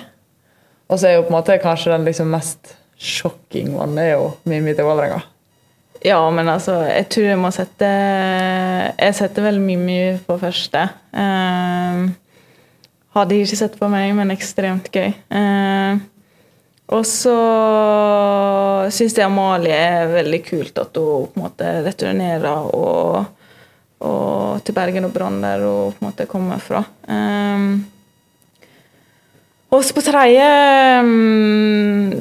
[0.89, 4.33] Og så er jo på en måte kanskje den liksom mest shocking one er jo
[4.49, 5.21] Mimmi til Vålerenga.
[6.05, 10.83] Ja, men altså, jeg tror jeg må sette Jeg setter vel Mimmi på første.
[11.17, 12.11] Uh,
[13.17, 15.15] hadde ikke sett på meg, men ekstremt gøy.
[15.33, 16.03] Uh,
[16.93, 17.39] og så
[18.93, 23.25] syns jeg Amalie er veldig kult at hun på en måte returnerer og,
[24.05, 26.85] og til Bergen og Brann, der hun på en måte kommer fra.
[27.09, 27.87] Um,
[29.73, 30.45] og så på tredje
[31.03, 32.13] um,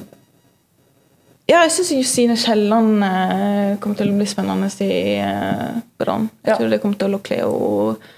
[1.50, 6.30] ja, jeg syns Justine Kielland eh, kommer til å bli spennende i eh, Brann.
[6.44, 6.60] Jeg ja.
[6.60, 8.14] tror det kommer til å lukke henne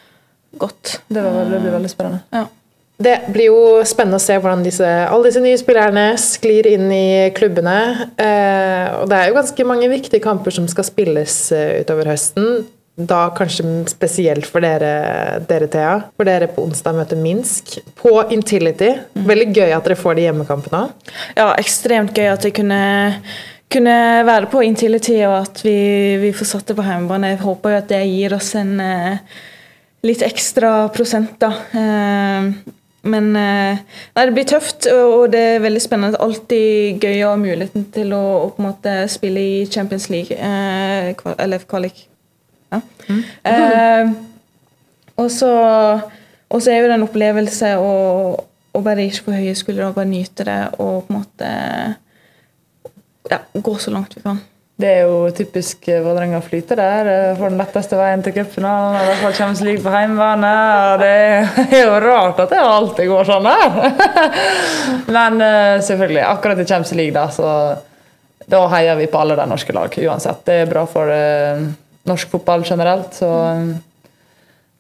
[0.62, 1.00] godt.
[1.08, 2.22] Det, var, det, blir veldig spennende.
[2.36, 2.46] Ja.
[2.96, 7.08] Det blir jo spennende å se hvordan disse, alle disse nye spillerne sklir inn i
[7.36, 7.80] klubbene.
[8.14, 12.64] Eh, og det er jo ganske mange viktige kamper som skal spilles eh, utover høsten
[12.96, 15.96] da kanskje spesielt for dere, dere, Thea.
[16.16, 18.94] For dere på onsdag møter Minsk på Intility.
[19.18, 19.26] Mm.
[19.28, 20.86] Veldig gøy at dere får de hjemmekampene.
[21.36, 22.80] Ja, ekstremt gøy at jeg kunne,
[23.72, 25.76] kunne være på Intility, og at vi,
[26.24, 27.34] vi får satt det på hjemmebane.
[27.36, 29.20] Jeg håper jo at det gir oss en uh,
[30.08, 31.52] litt ekstra prosent, da.
[31.76, 36.24] Uh, men uh, nei, det blir tøft, og det er veldig spennende.
[36.24, 38.76] Alltid gøy å ha muligheten til å, å,
[39.12, 42.06] spille i Champions League, eller kvalik.
[42.74, 42.82] Ja.
[43.08, 43.22] Mm.
[43.52, 44.16] Eh,
[45.16, 45.52] og så
[46.72, 47.94] er jo det en opplevelse å,
[48.76, 51.54] å bare ikke få høye skuldre og bare nyte det og på en måte
[53.32, 54.42] ja, gå så langt vi kan.
[54.76, 57.08] Det er jo typisk Vålerenga å flyte der.
[57.40, 58.98] Får den letteste veien til cupfinalen.
[59.00, 60.50] I hvert fall Champions League på hjemmebane.
[60.90, 61.12] Og det
[61.70, 63.78] er jo rart at det alltid går sånn der.
[65.16, 67.48] Men uh, selvfølgelig, akkurat i Champions League, da, så
[68.52, 70.44] da heier vi på alle de norske lag uansett.
[70.44, 71.64] Det er bra for uh,
[72.10, 73.14] norsk fotball generelt.
[73.18, 73.30] Så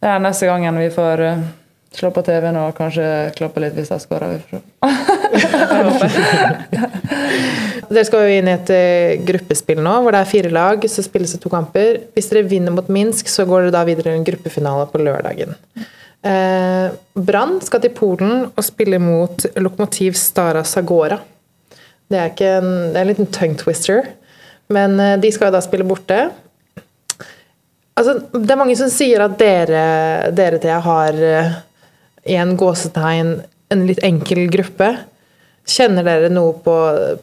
[0.02, 1.40] det er neste gangen vi får uh,
[1.96, 3.06] slå på TV-en og kanskje
[3.38, 4.44] klappe litt hvis jeg skårer.
[7.90, 10.86] dere skal jo inn i et uh, gruppespill nå, hvor det er fire lag.
[10.92, 12.04] Så spilles det to kamper.
[12.14, 15.58] Hvis dere vinner mot Minsk, så går dere da videre i en gruppefinale på lørdagen.
[16.26, 16.88] Eh,
[17.22, 21.20] Brann skal til Polen og spille mot Lokomotiv Stara Sagora.
[22.10, 24.00] Det er, en, det er en liten tongue twister,
[24.74, 26.18] men de skal jo da spille borte.
[27.96, 29.84] Altså, det er mange som sier at dere,
[30.36, 31.52] dere Thea, har eh,
[32.28, 33.36] i en gåsetegn
[33.72, 34.90] en litt enkel gruppe.
[35.66, 36.76] Kjenner dere noe på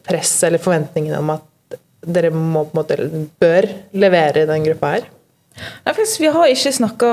[0.06, 4.94] press eller forventningene om at dere må, på en måte, bør levere i den gruppa
[4.96, 5.10] her?
[5.52, 7.12] Nei, faktisk, vi har ikke snakka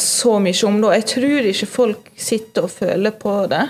[0.00, 0.94] så mye om det.
[0.96, 3.64] Jeg tror ikke folk sitter og føler på det.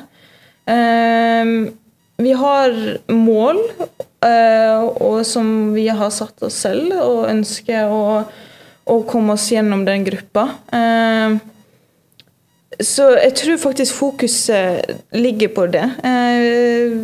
[0.70, 1.74] Um,
[2.22, 2.78] vi har
[3.10, 8.04] mål uh, og som vi har satt oss selv, og ønsker å
[8.90, 10.48] og komme oss gjennom den gruppa.
[10.72, 11.36] Eh,
[12.82, 15.84] så jeg tror faktisk fokuset ligger på det.
[16.04, 16.96] Eh,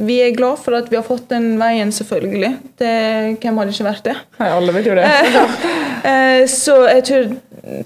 [0.00, 2.52] vi er glad for at vi har fått den veien, selvfølgelig.
[2.78, 2.92] Det,
[3.42, 4.14] hvem hadde ikke vært det?
[4.38, 5.08] Nei, alle vet jo det.
[6.06, 7.32] Eh, så jeg tror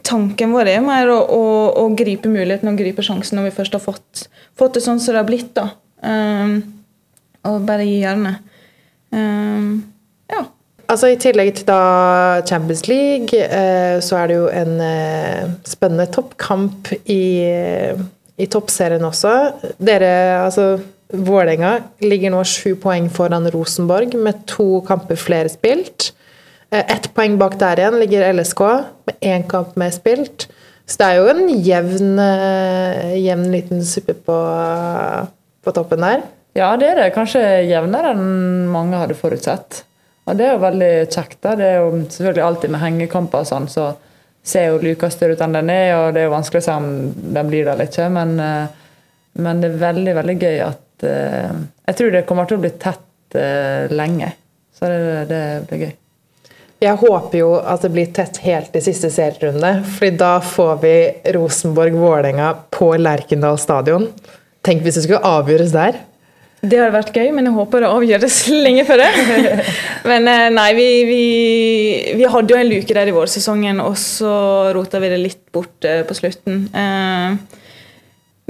[0.07, 1.43] tanken vår er mer å, å,
[1.81, 5.17] å, gripe muligheten og gripe sjansen når vi først har fått, fått det sånn som
[5.17, 5.51] det har blitt.
[5.57, 5.73] da.
[7.49, 8.55] og bare gi jernet.
[9.11, 9.83] ja.
[10.91, 16.07] Altså I tillegg til da Champions League, eh, så er det jo en eh, spennende
[16.13, 17.25] toppkamp i,
[18.37, 19.33] i toppserien også.
[19.79, 20.11] Dere,
[20.45, 20.75] altså
[21.15, 26.11] Vålerenga ligger nå sju poeng foran Rosenborg med to kamper flere spilt.
[26.71, 28.63] Eh, ett poeng bak der igjen ligger LSK
[29.09, 30.49] med én kamp mer spilt.
[30.85, 34.39] Så det er jo en jevn, eh, jevn liten suppe på,
[35.65, 36.25] på toppen der.
[36.55, 37.13] Ja, det er det.
[37.17, 39.83] Kanskje jevnere enn mange hadde forutsett.
[40.25, 41.39] Og det er jo veldig kjekt.
[41.45, 41.55] da.
[41.59, 43.91] Det er jo selvfølgelig alltid med hengekamper og sånn, så
[44.45, 46.77] ser jo luka større ut enn den er, og det er jo vanskelig å se
[46.77, 49.05] om den blir der eller ikke, men, eh,
[49.41, 51.55] men, det er veldig, veldig gøy at uh,
[51.89, 54.29] Jeg tror det kommer til å bli tett uh, lenge.
[54.75, 55.95] Så det, det, blir gøy.
[56.85, 60.95] Jeg håper jo at det blir tett helt i siste serierunde, fordi da får vi
[61.35, 64.07] Rosenborg-Vålerenga på Lerkendal stadion.
[64.65, 65.99] Tenk hvis det skulle avgjøres der.
[66.65, 69.11] Det hadde vært gøy, men jeg håper det avgjøres lenge før det.
[70.11, 71.25] men eh, nei, vi, vi,
[72.17, 74.35] vi, hadde jo en luke der i vårsesongen, og så
[74.77, 76.65] rota vi det litt bort eh, på slutten.
[76.73, 77.61] Eh,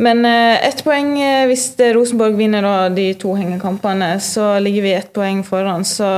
[0.04, 1.12] men ett poeng
[1.46, 5.86] hvis Rosenborg vinner de to hengekampene, så ligger vi ett poeng foran.
[5.86, 6.08] Så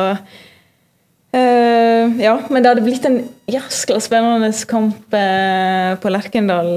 [1.37, 3.19] ja, men det hadde blitt en
[3.53, 6.73] jæskla spennende kamp på Lerkendal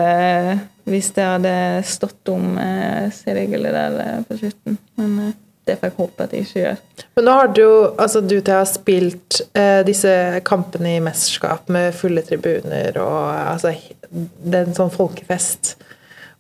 [0.89, 1.54] hvis det hadde
[1.88, 4.80] stått om eh, seriegullet der eh, på slutten.
[4.99, 5.38] Men eh,
[5.69, 6.80] det får jeg håpe at jeg ikke gjør.
[7.17, 10.13] Men nå har du jo altså du ha spilt eh, disse
[10.47, 13.75] kampene i mesterskap med fulle tribuner og altså
[14.10, 15.75] Det er en sånn folkefest.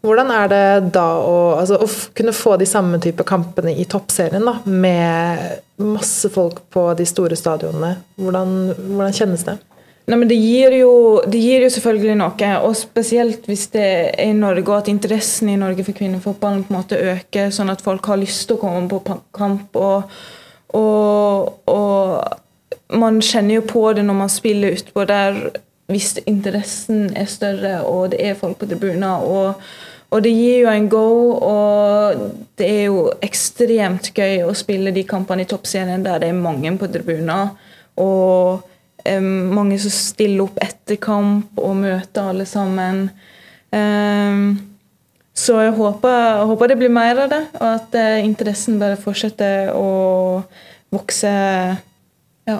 [0.01, 4.45] Hvordan er det da å, altså, å kunne få de samme type kampene i toppserien,
[4.47, 7.97] da, med masse folk på de store stadionene?
[8.15, 9.57] Hvordan, hvordan kjennes det?
[10.09, 10.91] Nei, men det gir, jo,
[11.29, 15.51] det gir, jo, selvfølgelig noe, og spesielt hvis det er i Norge, og at interessen
[15.53, 18.61] i Norge for kvinnefotballen på en måte øker, sånn at folk har lyst til å
[18.63, 19.77] komme på kamp.
[19.77, 20.15] Og,
[20.79, 25.37] og, og man kjenner jo på det når man spiller utpå der,
[25.93, 29.21] hvis interessen er større og det er folk på tribuner.
[29.29, 29.61] Og,
[30.09, 31.05] og det gir jo en go,
[31.37, 32.25] og
[32.57, 36.73] det er jo ekstremt gøy å spille de kampene i toppserien der det er mange
[36.81, 37.53] på tribuner.
[37.99, 38.65] og
[39.05, 43.07] um, mange som stiller opp etter kamp og møter alle sammen.
[43.69, 44.57] Um,
[45.39, 48.99] så jeg håper, jeg håper, det blir mer av det, og at uh, interessen bare
[48.99, 50.41] fortsetter å
[50.91, 51.31] vokse.
[52.49, 52.57] Ja.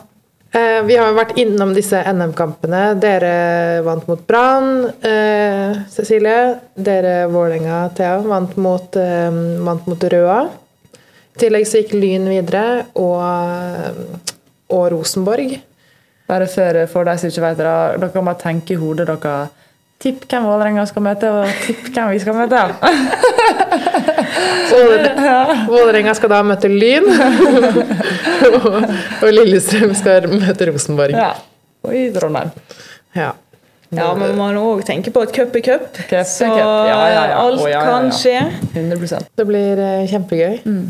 [0.53, 2.93] Uh, vi har jo vært innom disse NM-kampene.
[3.01, 3.33] Dere
[3.85, 6.55] vant mot Brann, uh, Cecilie.
[6.79, 8.99] Dere, Vålerenga, Thea, vant mot,
[9.67, 10.41] vant mot Røa.
[10.89, 14.31] I tillegg så gikk Lyn videre, og,
[14.75, 15.59] og Rosenborg.
[16.29, 17.71] Bare før, for de som ikke vet det,
[18.03, 19.39] dere må tenke i hodet dere
[19.99, 22.61] Tipp hvem Vålerenga skal møte, og tipp hvem vi skal møte.
[25.67, 27.09] Vålerenga skal da møte Lyn,
[29.25, 31.17] og Lillestrøm skal møte Rosenborg.
[31.19, 31.33] Ja.
[31.83, 32.53] Og i Trondheim.
[33.17, 33.33] Ja.
[33.89, 35.85] Ja, men man må òg tenke på at cup er cup.
[36.11, 38.35] cup så ja, ja, alt oh, kan skje.
[38.75, 39.31] 100%.
[39.33, 40.59] Det blir uh, kjempegøy.
[40.61, 40.83] Mm.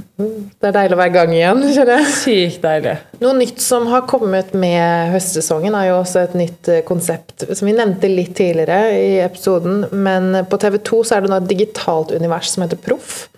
[0.59, 1.63] Det er deilig å være i gang igjen.
[1.77, 2.11] kjenner jeg.
[2.17, 2.97] Sykt deilig.
[3.23, 7.77] Noe nytt som har kommet med høstsesongen, er jo også et nytt konsept som vi
[7.77, 9.85] nevnte litt tidligere i episoden.
[9.95, 13.29] Men på TV2 så er det nå et digitalt univers som heter Proff.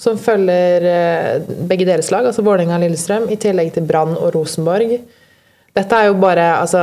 [0.00, 0.88] Som følger
[1.68, 4.96] begge deres lag, altså Vålerenga og Lillestrøm, i tillegg til Brann og Rosenborg.
[5.76, 6.80] Dette er jo bare altså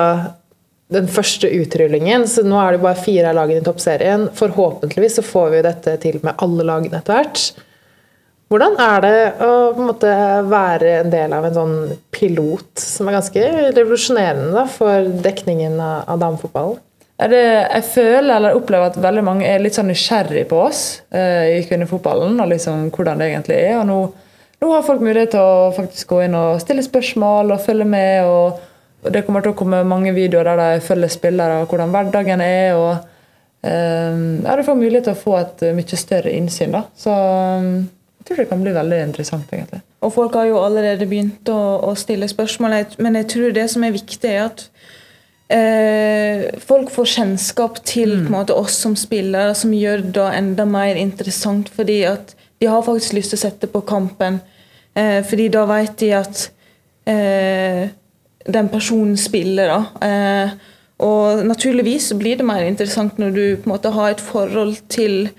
[0.89, 4.27] den første utrullingen, så nå er det bare fire av lagene i toppserien.
[4.37, 7.43] Forhåpentligvis så får vi dette til med alle lagene etter hvert.
[8.49, 10.11] Hvordan er det å på en måte
[10.49, 11.75] være en del av en sånn
[12.15, 16.79] pilot som er ganske revolusjonerende da, for dekningen av, av damefotballen?
[17.19, 21.65] jeg føler eller opplever at veldig mange er litt sånn nysgjerrig på oss eh, i
[21.67, 22.39] kvinnefotballen.
[22.39, 23.73] og liksom hvordan det egentlig er.
[23.81, 23.97] Og nå,
[24.63, 28.23] nå, har folk mulighet til å faktisk gå inn og stille spørsmål og følge med.
[28.23, 28.68] og
[29.03, 32.75] det kommer til å komme mange videoer der de følger spillere, og hvordan hverdagen er.
[32.75, 32.91] og
[33.63, 36.75] um, ja, Du får mulighet til å få et mye større innsyn.
[36.75, 36.83] da.
[36.99, 37.87] Så um,
[38.19, 39.53] jeg tror det kan bli veldig interessant.
[39.53, 39.81] egentlig.
[40.03, 43.83] Og Folk har jo allerede begynt å, å stille spørsmål, men jeg tror det som
[43.87, 44.65] er viktig, er at
[45.49, 48.29] eh, folk får kjennskap til mm.
[48.31, 51.71] måte, oss som spillere, som gjør det enda mer interessant.
[51.73, 54.41] Fordi at de har faktisk lyst til å sette på kampen.
[54.93, 56.45] Eh, fordi da vet de at
[57.07, 57.87] eh,
[58.45, 59.67] den personen spiller.
[59.67, 60.07] da.
[60.07, 60.49] Eh,
[60.99, 65.29] og naturligvis blir det mer interessant når du på en måte har et forhold til,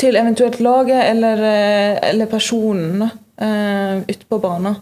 [0.00, 4.76] til eventuelt laget eller, eh, eller personen eh, ute på banen.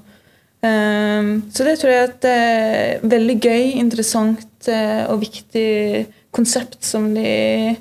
[0.62, 7.08] Eh, så det tror jeg er et eh, veldig gøy, interessant og viktig konsept som
[7.16, 7.74] de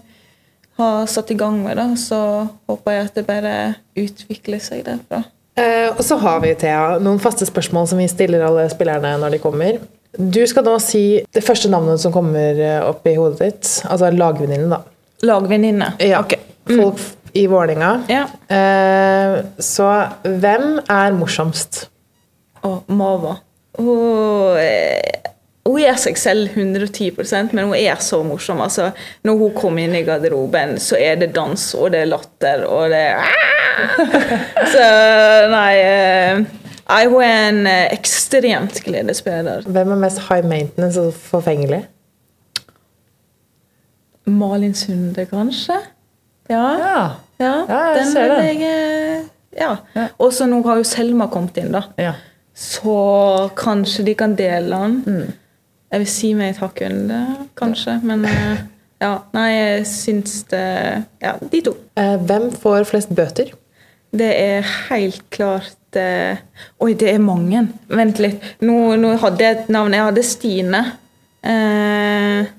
[0.82, 1.78] har satt i gang med.
[1.78, 1.92] Da.
[1.94, 2.18] Så
[2.66, 3.54] håper jeg at det bare
[3.94, 5.22] utvikler seg derfra.
[5.60, 9.36] Eh, og så har vi Thea, noen faste spørsmål som vi stiller alle spillerne når
[9.36, 9.82] de kommer.
[10.16, 11.02] Du skal nå si
[11.36, 13.72] det første navnet som kommer eh, opp i hodet ditt.
[13.88, 14.82] Altså lagvenninne, da.
[15.28, 15.94] Lagvenninne.
[16.04, 16.22] Ja.
[16.24, 16.38] Ok.
[16.72, 17.92] Folk f- i Vålerenga.
[18.12, 18.26] Ja.
[18.52, 19.88] Uh, så
[20.26, 21.86] hvem er morsomst?
[22.68, 23.38] Og Mava.
[23.80, 25.32] Hun, eh,
[25.72, 28.62] hun er seg selv 110% men hun er så morsom.
[28.64, 28.90] Altså,
[29.28, 32.90] når hun kommer inn i garderoben, så er det dans, og det er latter, og
[32.94, 33.38] det er
[34.74, 34.84] Så
[35.52, 36.42] nei eh,
[36.92, 39.64] Nei, hun er en eh, ekstremt gledesspiller.
[39.64, 41.86] Hvem er mest high maintenance og forfengelig?
[44.28, 45.78] Malin Sunde, kanskje?
[46.52, 46.66] Ja.
[46.78, 46.98] Ja.
[47.42, 48.44] Ja, Ja, jeg den ser den.
[48.46, 49.24] jeg eh,
[49.58, 49.76] Ja.
[49.96, 50.08] Ja.
[50.20, 51.82] Og så nå har jo Selma kommet inn, da.
[52.00, 52.14] ja.
[52.54, 54.98] Så kanskje de kan dele den.
[55.08, 55.32] Mm.
[55.92, 57.98] Jeg vil si meg et hakk under, kanskje.
[58.08, 58.62] Men eh,
[59.04, 60.62] ja, nei, jeg syns det
[61.24, 61.74] Ja, de to.
[62.00, 63.52] Eh, hvem får flest bøter?
[64.12, 66.40] Det er helt klart eh,
[66.84, 67.66] Oi, det er mange.
[67.92, 68.42] Vent litt.
[68.64, 69.96] Nå, nå hadde jeg et navn.
[69.96, 70.82] Jeg hadde Stine.
[71.44, 72.50] Eh,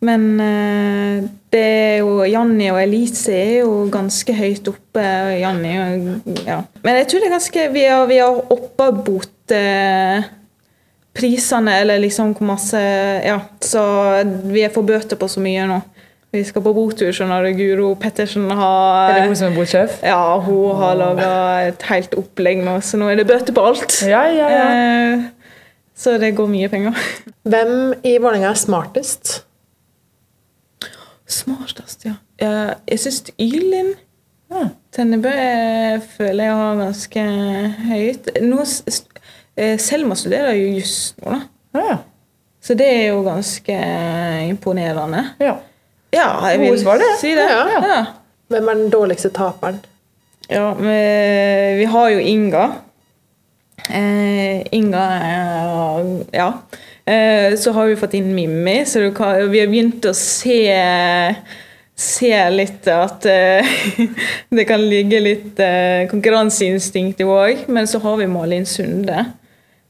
[0.00, 1.20] men eh,
[1.52, 5.04] det er jo Janni og Elise er jo ganske høyt oppe.
[5.42, 6.60] Janni, og- ja.
[6.84, 10.24] Men jeg tror det er ganske Vi har, vi har oppa bot eh,
[11.14, 12.78] prisene, eller liksom hvor masse
[13.24, 13.80] Ja, så
[14.46, 15.80] vi får bøter på så mye nå.
[16.30, 17.56] Vi skal på botur, skjønner du.
[17.58, 19.96] Guro Pettersen har Er det hun som er botsjef?
[20.06, 21.30] ja, hun har laga
[21.66, 23.96] et helt opplegg nå, så nå er det bøter på alt.
[24.06, 24.68] Ja, ja, ja.
[25.16, 25.24] Eh,
[26.00, 26.94] Så det går mye penger.
[27.44, 27.72] Hvem
[28.06, 29.40] i Vålerenga er smartest?
[31.30, 32.14] Smartest, ja.
[32.38, 33.92] Eh, Jeg syns Ylin
[34.50, 34.68] Ja.
[34.94, 37.22] Tennebø eh, føler jeg har ganske
[37.90, 38.30] høyt.
[38.42, 38.64] Nå,
[39.82, 41.40] Selma studerer jo juss nå, da.
[41.80, 41.98] Ja.
[42.60, 43.76] Så det er jo ganske
[44.50, 45.24] imponerende.
[45.40, 45.56] ja.
[46.10, 47.08] Ja, jeg vil det.
[47.20, 47.46] si det.
[47.46, 47.66] Ja.
[47.86, 47.98] Ja.
[48.50, 49.76] Hvem er den dårligste taperen?
[50.50, 52.64] Ja, men vi har jo Inga.
[53.90, 56.52] Eh, Inga er Ja.
[57.06, 60.66] Eh, så har vi fått inn Mimmi, så du kan, vi har begynt å se
[62.00, 63.66] Se litt at eh,
[64.56, 67.66] det kan ligge litt eh, konkurranseinstinkt i òg.
[67.68, 69.26] Men så har vi Malin Sunde.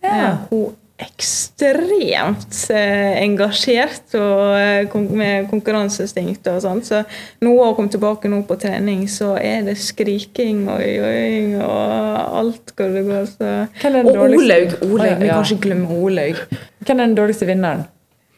[0.02, 0.10] Ja.
[0.10, 6.82] Eh, hun ekstremt eh, engasjert og eh, med konkurranseinstinkt og sånn.
[6.84, 7.02] Så
[7.44, 12.36] nå har hun kommet tilbake nå på trening, så er det skriking og joing og
[12.42, 13.30] alt hvor det går.
[13.32, 13.54] Så.
[14.02, 14.10] Og?
[14.26, 14.76] Olaug!
[14.90, 15.38] Olaug, Vi Ja.
[15.40, 16.36] kan ikke glemme Olaug.
[16.84, 17.86] Hvem er den dårligste vinneren?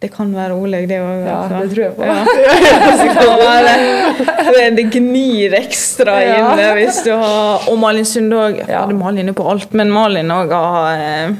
[0.02, 1.20] Det kan være Olaug, det òg.
[1.26, 2.02] Ja, det tror jeg på.
[3.66, 6.40] det, det, det gnir ekstra Ja.
[6.40, 8.58] inn der hvis du har Og Malin Sunde òg.
[8.64, 8.82] Ja.
[8.82, 8.86] Ja.
[8.86, 11.30] Malin er på alt, men Malin òg har eh,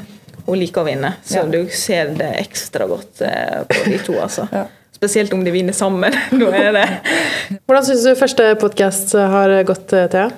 [0.46, 1.44] Hun liker å vinne, så Ja.
[1.46, 4.48] du ser det ekstra godt eh, på de to, altså.
[4.52, 4.66] Ja.
[4.96, 6.14] Spesielt om de vinner sammen.
[6.38, 6.86] Nå er det
[7.66, 10.30] Hvordan syns du første podkast har gått, eh, Thea?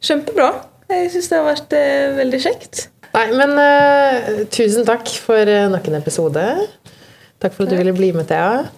[0.00, 0.50] kjempebra.
[0.88, 2.86] Jeg syns det har vært eh, veldig kjekt.
[3.12, 6.44] Nei, men uh, tusen takk for nok en episode.
[7.42, 8.68] Takk for at du ville bli med, Thea.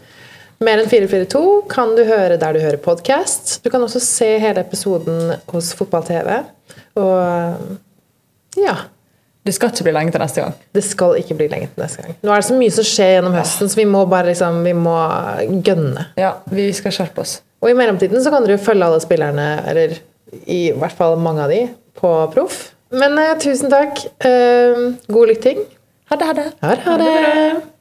[0.62, 3.58] Mer enn 442 kan du høre der du hører podkast.
[3.64, 6.36] Du kan også se hele episoden hos Fotball-TV.
[7.02, 8.76] Og ja.
[9.42, 10.52] Det skal ikke bli lenge til neste gang.
[10.74, 12.14] Det skal ikke bli lenge til neste gang.
[12.22, 14.74] Nå er det så mye som skjer gjennom høsten, så vi må bare liksom, vi
[14.78, 14.94] må
[15.66, 16.07] gønne.
[16.20, 17.40] Ja, vi skal skjerpe oss.
[17.62, 19.98] Og i mellomtiden så kan dere jo følge alle spillerne, eller
[20.46, 21.64] i hvert fall mange av de,
[21.98, 22.62] på proff.
[22.94, 24.05] Men uh, tusen takk.
[24.22, 25.62] Uh, god lytting.
[26.12, 26.48] Ha det, ha det.
[26.62, 26.83] Ha det.
[26.87, 27.71] Ha det.